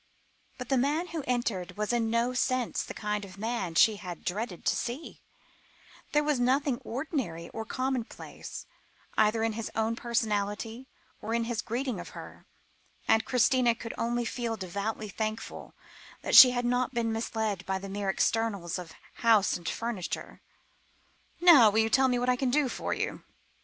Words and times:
But 0.57 0.69
the 0.69 0.79
man 0.79 1.09
who 1.09 1.23
entered 1.27 1.77
was 1.77 1.93
in 1.93 2.09
no 2.09 2.33
sense 2.33 2.81
the 2.81 2.95
kind 2.95 3.23
of 3.23 3.37
man 3.37 3.75
she 3.75 3.97
had 3.97 4.25
dreaded 4.25 4.65
to 4.65 4.75
see; 4.75 5.21
there 6.11 6.23
was 6.23 6.39
nothing 6.39 6.79
ordinary 6.79 7.49
or 7.49 7.65
commonplace, 7.65 8.65
either 9.15 9.43
in 9.43 9.53
his 9.53 9.69
own 9.75 9.95
personality 9.95 10.87
or 11.21 11.35
in 11.35 11.43
his 11.43 11.61
greeting 11.61 11.99
of 11.99 12.09
her, 12.17 12.47
and 13.07 13.25
Christina 13.25 13.75
could 13.75 13.93
only 13.95 14.25
feel 14.25 14.57
devoutly 14.57 15.07
thankful 15.07 15.75
that 16.23 16.35
she 16.35 16.49
had 16.49 16.65
not 16.65 16.95
been 16.95 17.13
misled 17.13 17.63
by 17.67 17.77
the 17.77 17.87
mere 17.87 18.09
externals 18.09 18.79
of 18.79 18.93
house 19.17 19.55
and 19.55 19.69
furniture. 19.69 20.41
"Now 21.39 21.69
will 21.69 21.77
you 21.77 21.91
tell 21.91 22.07
me 22.07 22.17
what 22.17 22.27
I 22.27 22.37
can 22.37 22.49
do 22.49 22.69
for 22.69 22.91
you?" 22.95 23.21